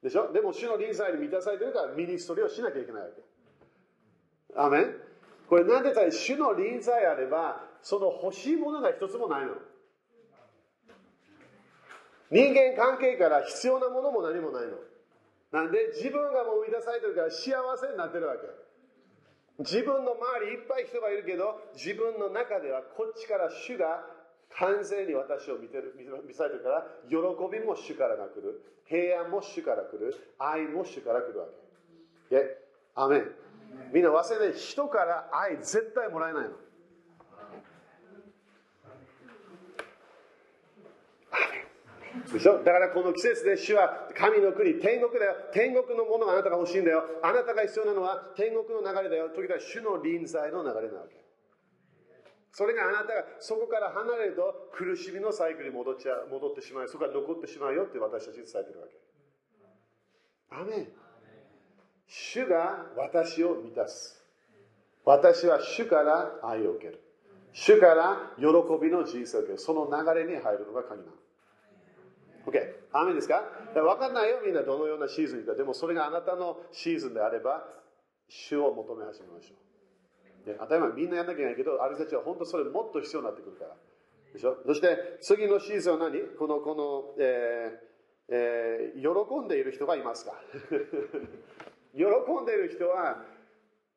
[0.02, 0.32] でしょ？
[0.32, 3.22] でも主の臨在に満たされてるから ministry をしなきゃいけないわけ。
[4.56, 4.96] アメン？
[5.50, 9.54] これなんでか主の臨在あればその欲しいものが一つもないの。
[12.32, 14.78] 人間関係から必要なものも何もないの。
[15.52, 15.92] なんで？
[15.98, 18.42] 自分がもう満たされてるから幸せになってるわけ。
[19.60, 24.06] 自分の周りいっぱい人がいるけど自分の中ではこっちから主が
[24.58, 25.94] 完全に私を見てる
[26.28, 27.16] 見されてるから喜
[27.52, 31.46] びも主からが来る平安も主から来る愛も主から来るわ
[32.30, 32.58] けで
[32.96, 33.32] アメン
[33.94, 36.50] みんな忘れない人から愛絶対もらえないの
[42.34, 42.64] でしょ？
[42.64, 45.36] だからこの季節で主は神の国、天国だよ。
[45.54, 47.04] 天国のものがあなたが欲しいんだよ。
[47.24, 49.30] あなたが必要なのは天国の流れだよ。
[49.30, 51.19] 時々主の臨在の流れなわけ。
[52.60, 59.00] それがあなたがそこから離れると苦しみのサイクルに戻っちゃ戻ってしまうそこが残ってしまうよって私たちに伝えてるわけ。
[60.52, 60.88] アメン。
[62.06, 64.22] 主が私を満たす。
[65.06, 67.00] 私は主から愛を受ける。
[67.54, 68.44] 主から喜
[68.84, 69.58] びの人生を受ける。
[69.58, 71.14] その流れに入るのが鍵なの。
[72.46, 72.60] OK
[72.92, 73.42] アメンですか？
[73.74, 74.42] 分かんないよ。
[74.46, 75.56] みんなどのようなシーズンか。
[75.56, 77.64] でもそれがあなたのシーズンであれば
[78.28, 79.69] 主を求め始めましょう。
[80.60, 83.76] 当たり前みんなやんなきゃいけないけど、ある人たちは本当それもっと必要になってくるから。
[84.34, 84.58] でしょ？
[84.66, 86.22] そして次のシーズンは何？
[86.38, 90.34] この、この、えーえー、喜んでいる人がいますか？
[91.94, 93.26] 喜んでいる人は、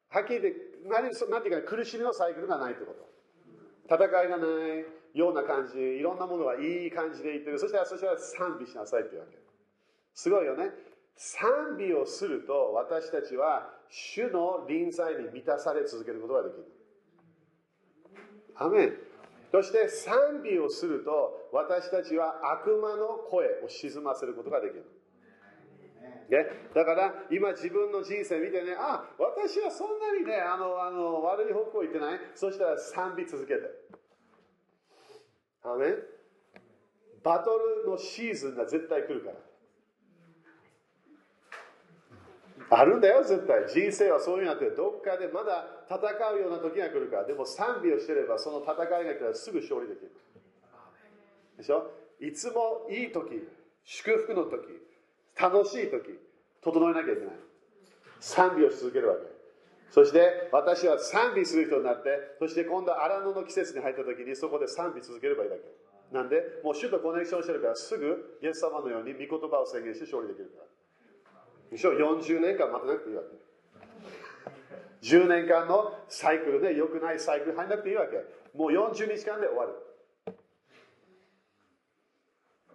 [0.08, 3.94] はっきり言って何、なんていうか苦しみのサイクルがないってこと。
[3.94, 4.84] 戦いがない
[5.14, 7.58] ような感じ、いろんなものがいい感じで言ってる。
[7.58, 9.38] そしたら、そしたら賛美しなさいって言うわけ。
[10.14, 10.70] すごいよね。
[11.16, 16.64] 賛美をすると私たちは主の臨在に満たされ続けることができる。
[18.56, 18.92] アメン。
[19.50, 24.84] そして賛美をすると私たちは悪魔の声を沈ませることができる。
[26.30, 32.20] ね、だから今自分の人生見てね、あ、私はそんなにね、あの、あの悪い方向行ってない。
[32.34, 33.60] そしたら賛美続けて。
[35.62, 35.96] アメン。
[37.22, 37.50] バト
[37.84, 39.36] ルのシーズンが絶対来るから。
[42.74, 43.68] あるんだよ、絶対。
[43.68, 45.98] 人生はそういうになって、どっかでまだ戦
[46.32, 47.24] うような時が来るから。
[47.24, 50.10] でも賛美をしてれば、その戦いが来たらすぐ勝利できる。
[51.58, 51.90] でしょ？
[52.18, 53.46] いつもいい時、
[53.84, 54.64] 祝福の時、
[55.38, 56.18] 楽しい時、
[56.62, 57.34] 整えなきゃいけない。
[58.20, 59.22] 賛美をし続けるわけ。
[59.90, 62.08] そして私は賛美する人になって、
[62.38, 65.62] そして今度荒野の季節に入った時にそこで賛美続ければいいだけ。
[66.10, 70.71] なんで、もう主とコネクションしてるからすぐイエス様のように御言葉を宣言して勝利できるから。
[71.72, 73.28] でしょ40年間待たなくていいわけ。
[75.02, 78.18] 10年間のサイクルで良くないサイクル入らなくていいわけ。
[78.56, 79.72] もう40日間で終わる。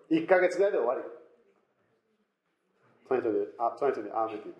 [0.09, 1.01] 1ヶ月ぐらいで終わり。
[3.07, 4.55] 隣人で、あ、隣人に、あめって言っ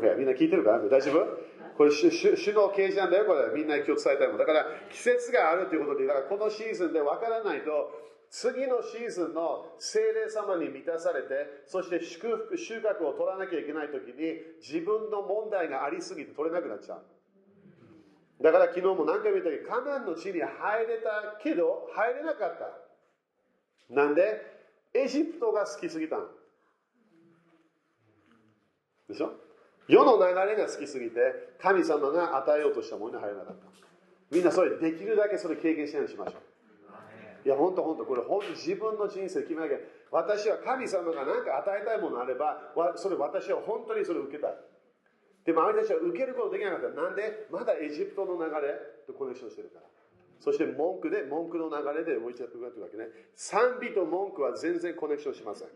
[0.00, 0.16] て。
[0.16, 0.78] みんな聞いてるか？
[0.78, 1.26] な大丈夫？
[1.76, 3.50] これ主、主の啓示なんだよ、これ。
[3.54, 4.38] みんなに今日伝えたいもん。
[4.38, 7.90] だから、季節があるということで、だからこのシーズンで分からないと、
[8.32, 11.28] 次のシーズンの精霊様に満たされて、
[11.66, 18.42] そして祝福、収穫を取らなきゃいけないときに、自分の問題がありすぎて取れなくなっちゃう。
[18.42, 23.94] だから昨日も何回も言ったけど、カナンの地に入れたけど、入れなかった。
[23.94, 24.40] なんで、
[24.94, 26.24] エジプトが好きすぎたの。
[29.10, 29.34] でしょ？
[29.88, 31.20] 世の流れが好きすぎて、
[31.60, 33.66] 神様が与えようとしたものに入らなかった。
[34.30, 36.51] みんなそれできるだけそれ経験しないようにしましょう。
[37.44, 39.78] いや、本当本当、これ本当自分の人生決めなきゃ。
[40.10, 44.54] 私は神様が何か与えたいものあれば、それ私は本当にそれを受けたい。
[45.44, 46.88] でも、あれたちは受けることできなかった。
[46.88, 47.48] なんで？
[47.50, 48.78] まだエジプトの流れ？
[49.06, 49.86] とコネクションしてるから。
[50.38, 53.08] そして文句で、文句の流れで動いちゃってるわけね。
[53.34, 55.68] 賛美と文句は全然コネクションしません。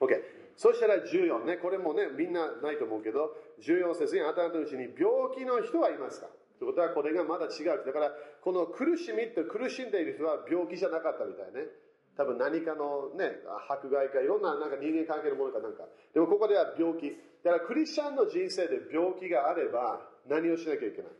[0.00, 0.10] OK。
[0.56, 6.28] そしたら14ね、これもね、みんなないと思うけど、14節にあなたのうちに病気の人はいますか？
[6.58, 7.84] ということはこれがまだ違う。
[7.84, 11.68] だから、この苦しみって苦しんでいる人は病気じゃなかったみたいね。
[12.16, 15.84] 多分何かのね、迫害かいろんななんか人間関係のものかなんか。
[16.14, 17.12] でもここでは病気。
[17.44, 21.10] だからクリスチャンの人生で病気があれば何をしなきゃいけない？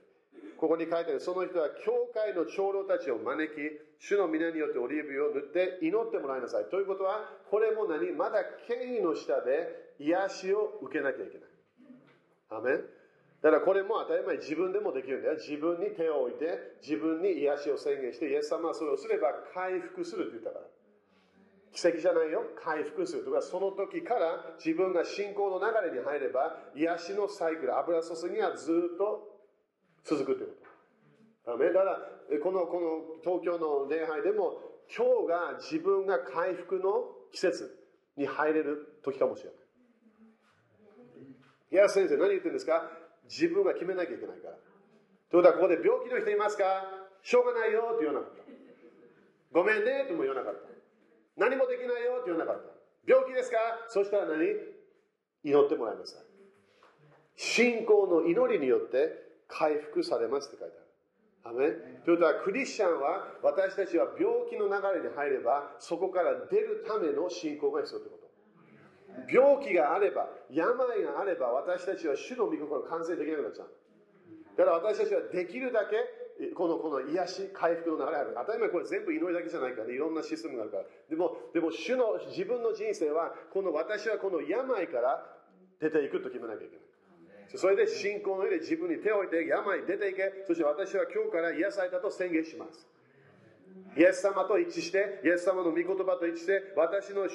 [0.56, 3.60] ここに書いてある、その人は教会の長老たちを招き、
[4.00, 6.64] 主の皆によってオリーブ油を塗って祈ってもらいなさい。
[6.70, 8.10] ということは、これも何？
[8.12, 11.48] まだ権威の下で癒しを受けなきゃいけない。
[12.56, 12.80] アメン？
[13.46, 15.34] だからこれも当たり前自分でもできるんだよ。
[15.36, 20.66] 自分に手を置いて、自分に癒しを宣言して、イエス様はそれをすれば回復するって言ったから。
[21.70, 22.42] 奇跡じゃないよ。
[22.56, 29.46] 回復するとか、その時から自分が信仰の流れに入れば、癒しのサイクル、油注ぎがずっと
[30.02, 30.48] 続くという
[31.44, 31.64] こと。
[31.64, 32.00] だから、
[32.42, 34.58] この、この東京の礼拝でも、
[34.90, 37.78] 今日が自分が回復の季節
[38.16, 39.58] に入れる時かもしれない。
[41.70, 42.90] いや、先生、何言ってるんですか？
[43.28, 44.56] 自分が決めなきゃいけないから。
[45.30, 46.64] ということは、ここで病気の人いますか？
[47.22, 48.42] しょうがないよって言わなかった。
[49.52, 50.68] ごめんねとも言わなかった。
[51.36, 52.70] 何もできないよって言わなかった。
[53.06, 53.58] 病気ですか？
[53.88, 54.46] そしたら何？
[55.44, 56.22] 祈ってもらいなさい。
[57.36, 59.12] 信仰の祈りによって
[59.48, 60.86] 回復されますって書いてある。
[61.44, 61.70] アメ
[62.04, 68.25] ということは、クリスチャンは私たちは病気の流れに入れば、そこから出るための信仰が必要ということ。
[69.30, 73.70] 病気があれば、病があれば、私たちは主の御心を完成できなくなっちゃう。
[74.56, 75.96] だから私たちはできるだけ、
[76.54, 78.32] このこの癒し、回復の流れある。
[78.36, 80.84] 当たり前これ全部祈りだけじゃないからね、いろんなシステムがあるから。
[81.08, 85.24] でも、でも主の自分の人生は、この私はこの病から
[85.80, 86.86] 出ていくと決めなきゃいけない。
[87.54, 92.86] それで信仰の上で自分に手を置いて病出ていけ、そして私は今日から癒されたと宣言します。
[93.96, 97.32] イエス様と一致して、イエス様の御言葉と一致して、私の癒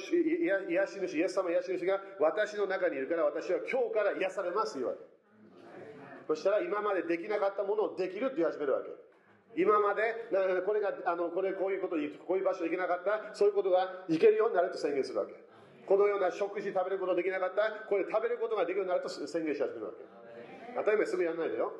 [0.87, 4.99] し主、イエス様癒し主が私の中にいるから、私は今日から癒されますというわけ。
[6.27, 8.89] そしたら今までできなかったものをできるって言い始めるわけ。
[9.57, 10.29] 今まで、
[10.63, 15.33] これが、あの、これ、こういうこと、こういう場所行けなかった、そういうことがいけるようになると宣言するわけ。
[15.85, 20.05] このような食事食べることができなかった、これ食べることができるようになると宣言し始めるわけ。
[20.77, 21.73] 当たり前すぐやんないでよ。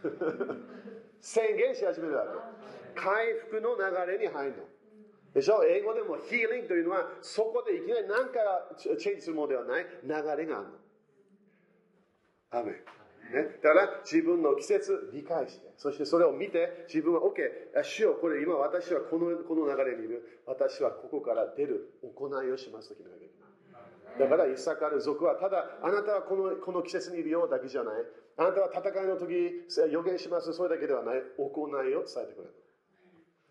[1.20, 2.77] 宣言し始めるわけ。
[2.94, 4.64] 回復の流れに入るの。
[5.34, 5.62] でしょ？
[5.64, 8.40] 英語でもヒーリングというのは、そこでいきなり何か
[8.78, 10.52] チェンジするものではない流れがあるの。
[12.50, 12.72] アメ
[13.28, 20.40] ね、だから自分の季節理解して、そしてそれを見て自分は OK、主よこれ今私はこのこの流れにいる。
[20.46, 24.24] 私はここから出る行いをしますと決めなきゃいけ。
[24.24, 27.94] だからイサカル族はただあなたはこのこの季節にいるよだけじゃない。
[28.38, 30.54] あなたは戦いの時予言します。
[30.54, 31.20] それだけではない。
[31.36, 32.54] 行いを伝えてくれる。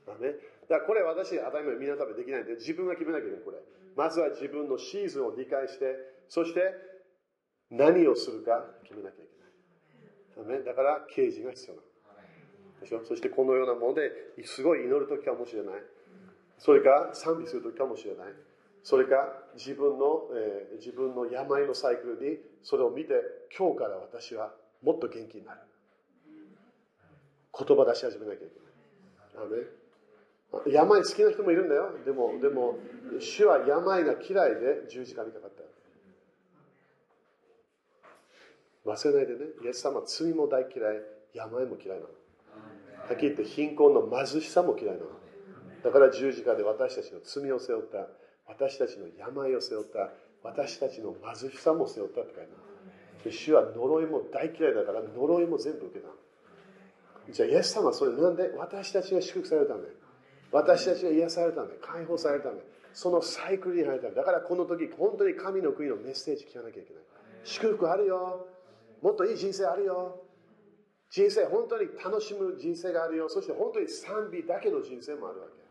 [0.08, 0.40] だ,、ね、
[0.72, 3.60] だからこれ私当たり前みんな多分できないんで自分が決めなきゃいけないこれ。
[3.96, 5.96] まずは自分のシーズンを理解して
[6.30, 6.62] そして
[7.70, 11.82] 何をするか決めなきゃいけない、だね、だから刑事が必要な
[12.80, 13.04] でしょ？
[13.04, 14.12] そしてこのようなもので
[14.46, 15.82] すごい祈る時かもしれない。
[16.60, 18.34] それか賛美する時かもしれない。
[18.84, 23.14] それか自分の、えー、自分の病のサイクルにそれを見て
[23.58, 25.62] 今日から私はもっと元気になる。
[27.58, 29.46] 言葉出し始めなきゃいけない。
[29.46, 29.64] あ、ね、
[30.66, 31.92] 病好きな人もいるんだよ。
[32.06, 32.80] でもでも
[33.20, 35.64] 主は病が嫌いで十字架にかかった。
[38.90, 39.40] 忘れないでね。
[39.66, 41.02] イエス様は罪も大嫌い。
[41.34, 42.10] 病も嫌いなの。
[43.10, 45.10] はっきり言って貧困の貧しさも嫌いなの。
[45.84, 48.08] だから十字架で私たちの罪を背負った。
[48.48, 50.12] 私たちの病を背負った。
[50.44, 53.32] 私たちの貧しさも背負ったって書いてある。
[53.32, 56.08] 主は呪いも大嫌いだから呪いも全部受けた。
[57.30, 59.82] じゃあイエス様はそれなんで私たちが祝福されるため
[60.52, 62.56] 私たちが癒されるため解放されるため
[62.94, 67.04] そのサイクルに入るためだからこの時本当に神の国のメッセージ聞かなきゃいけない
[67.44, 68.48] 祝福あるよ
[69.02, 70.22] もっといい人生あるよ
[71.10, 75.68] 人生本当に楽しむ人生があるよそして本当に賛美だけの人生もあるわけ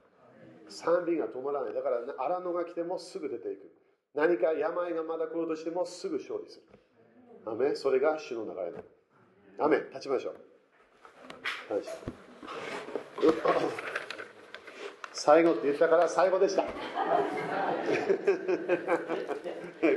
[0.68, 1.74] 賛美が止まらない。
[1.74, 3.70] だから荒野が来てもすぐ出ていく。
[4.14, 6.62] 何か病がまだ来るとしてもすぐ勝利する。
[7.51, 9.64] アメそれが主の流れだ。
[9.64, 10.37] アメ立ちましょう。
[15.19, 16.62] 最後って言ったから最後でした。
[16.69, 16.71] 今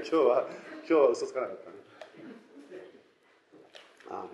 [0.01, 0.47] 日は、
[0.79, 1.75] 今日は嘘つかなかったね。
[4.11, 4.25] ア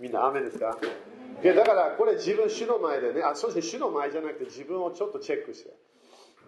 [0.00, 0.76] みんな雨ですか？
[1.40, 3.22] でだからこれ自分主の前でね。
[3.22, 5.72] あそして主の前じゃなくて自分をちょっとチェックして。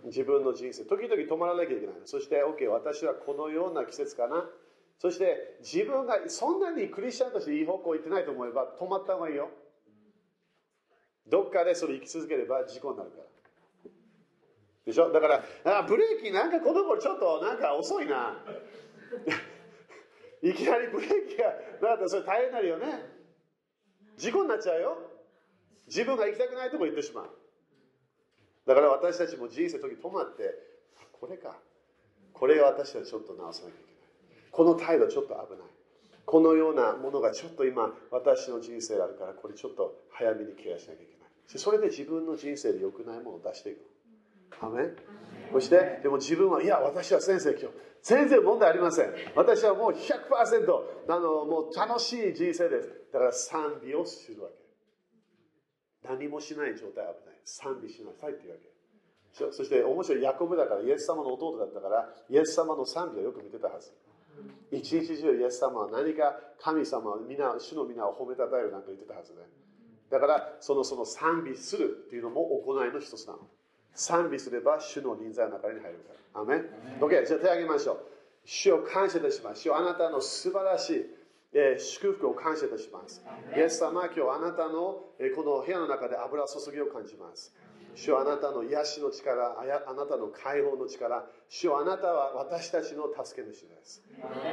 [0.04, 0.84] 自分の人生。
[0.84, 4.50] 時々止まらなきゃいけないそして OK 私はこのような季節かな。
[4.98, 9.48] そして自分がそんなにクリスチャンとしていい方向行ってないと思えば止まった方がいいよ。
[11.28, 13.33] どっかでそれ生き続ければ事故になるから。
[14.86, 15.10] でしょ？
[15.12, 18.36] だからあブレーキなんか子供ちょっとなんか遅いな。
[20.42, 21.46] いきなりブレーキが
[21.80, 22.86] なったらそれ大変になるよね。
[24.16, 24.98] 事故になっちゃうよ。
[25.86, 27.30] 自分が行きたくないとこ行ってしまう。
[28.66, 30.54] だから私たちも人生の時止まって
[31.12, 31.58] これか。
[32.32, 34.50] これ私はちょっと直さなきゃいけない。
[34.50, 35.68] この態度ちょっと危ない。
[36.26, 41.58] このようなものがちょっと今私の人生あるからこれちょっと早めにケアしなきゃいけない。
[41.58, 43.80] それで自分の人生で良くないものを出していく
[44.60, 44.90] アメ
[45.52, 47.84] そしてでも自分はいや私は先生今日。
[48.04, 49.14] 全然問題ありません。
[49.34, 52.90] 私はもう100%あのもう楽しい人生です。
[53.12, 54.56] だから賛美をするわけ。
[56.06, 57.40] 何もしない状態は危ない。
[57.44, 58.74] 賛美しなさいっていうわけ。
[59.52, 63.90] そして面白いヤコブだからイエス様の弟だったからイエス様の賛美をよく見てたはず。
[64.70, 69.38] 一日中イエス様は何か神様皆主の皆を褒めたたえるなんか言ってたはずね。
[70.10, 73.48] だからそのその賛美するっていうのも行いの一つなの。
[73.94, 76.42] 賛美すれば主の臨在の中に入るから。
[76.42, 76.66] アメン
[77.00, 77.98] ?OK、じゃあ手を挙げましょう。
[78.44, 79.62] 主を感謝いたします。
[79.62, 81.06] 主をあなたの素晴らしい、
[81.52, 83.24] えー、祝福を感謝いたします。
[83.56, 87.54] イエス様、今日あなたの、えー、この部屋の中で油注ぎを感じます。
[87.94, 94.02] 主はあなたの癒しの力、あなたの解放の力、主はあなたは私たちの助け主です。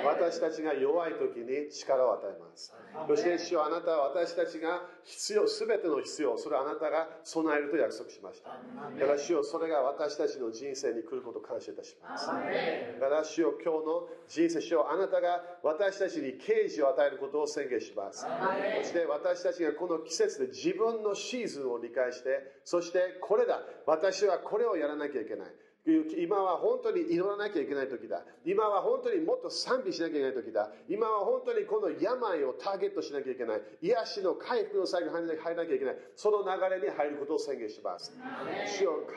[0.06, 2.74] 私たちが弱い時に力を与えます。
[3.08, 8.50] そして主はあなたは私たちが必要、すべての必要、それはあなたが備えると約束しました。
[8.52, 12.28] だから主よそれが私たちの人生に来ることを感謝いたします。
[12.28, 18.26] だから主よ今日の人生、主よあなたが私たちに啓示を与えることを宣言します。
[18.82, 23.62] そして私たちがこの季節で自分のシーズンを理解して、そしてこれだ。
[23.88, 25.48] 私はこれをやらなきゃいけない。
[25.84, 28.24] 今は本当に祈らなきゃいけない時だ。
[28.46, 30.70] 今は本当にもっと賛美しなきゃいけない時だ。
[30.88, 33.62] 今は本当にこの病をターゲットしなきゃいけない。
[33.82, 35.98] 癒しの回復の際に入らなきゃいけない。
[36.16, 38.16] その流れに入ることを宣言します。
[38.78, 39.08] 主を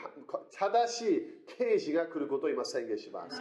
[0.57, 1.21] 正しい
[1.55, 3.39] 刑事が来ることを今宣言します。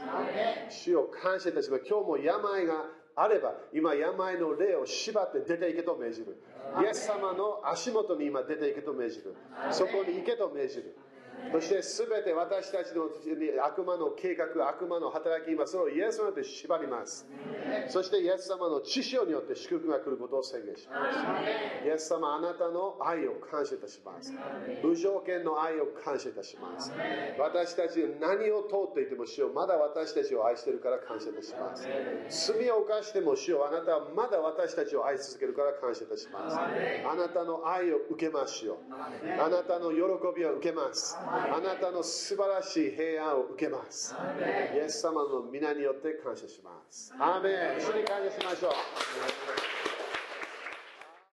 [0.69, 1.85] 主を感謝いたします。
[1.89, 2.85] 今日も病が
[3.17, 6.37] あれば、今病の霊を縛って出ていけと命じる。
[6.83, 9.35] イエス様の足元に今出ていけと命じる。
[9.71, 10.97] そこに行けと命じる。
[11.53, 13.07] そして全て私たちの
[13.65, 17.27] 悪魔の計画、悪魔の働き、今それをイエス様で縛ります。
[17.89, 21.87] そしてイエス様の知識によって祝福が来ることを宣言します。
[21.87, 24.33] イエス様、あなたの愛を感謝いたします。
[24.83, 26.93] 無条件の愛を感謝いたします。
[27.39, 31.87] 私たち何を通っていても主よまだ私たちを愛しているから感謝いたします。
[32.57, 36.57] 罪を犯しても主よあなたはまだ私たちを愛し続けるから感謝いたします。
[36.59, 38.79] あなたの愛を受けますよ。
[39.39, 39.99] あなたの喜
[40.37, 41.17] びを受けます。
[41.27, 44.15] あなたの素晴らしい平安を受けます。
[44.75, 47.15] イエス様の皆によって感謝します。
[47.19, 49.94] アーメン一緒に感謝しましょう。